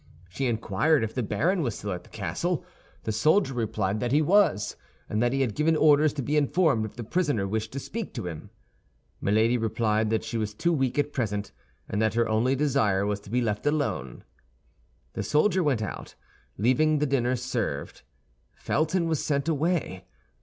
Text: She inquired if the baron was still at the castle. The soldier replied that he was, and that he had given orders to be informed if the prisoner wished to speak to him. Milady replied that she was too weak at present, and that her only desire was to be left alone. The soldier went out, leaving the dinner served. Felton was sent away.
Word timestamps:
She 0.29 0.47
inquired 0.47 1.03
if 1.03 1.13
the 1.13 1.21
baron 1.21 1.61
was 1.61 1.77
still 1.77 1.91
at 1.91 2.01
the 2.03 2.09
castle. 2.09 2.65
The 3.03 3.11
soldier 3.11 3.53
replied 3.53 3.99
that 3.99 4.11
he 4.11 4.19
was, 4.19 4.75
and 5.07 5.21
that 5.21 5.31
he 5.31 5.41
had 5.41 5.53
given 5.53 5.75
orders 5.75 6.11
to 6.13 6.23
be 6.23 6.35
informed 6.37 6.85
if 6.85 6.95
the 6.95 7.03
prisoner 7.03 7.47
wished 7.47 7.71
to 7.73 7.79
speak 7.79 8.11
to 8.15 8.25
him. 8.25 8.49
Milady 9.21 9.59
replied 9.59 10.09
that 10.09 10.23
she 10.23 10.39
was 10.39 10.55
too 10.55 10.73
weak 10.73 10.97
at 10.97 11.13
present, 11.13 11.51
and 11.87 12.01
that 12.01 12.15
her 12.15 12.27
only 12.27 12.55
desire 12.55 13.05
was 13.05 13.19
to 13.19 13.29
be 13.29 13.41
left 13.41 13.67
alone. 13.67 14.23
The 15.13 15.21
soldier 15.21 15.61
went 15.61 15.83
out, 15.83 16.15
leaving 16.57 16.97
the 16.97 17.05
dinner 17.05 17.35
served. 17.35 18.01
Felton 18.55 19.07
was 19.07 19.23
sent 19.23 19.47
away. 19.47 20.07